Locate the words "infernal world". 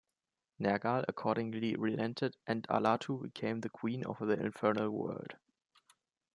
4.33-5.35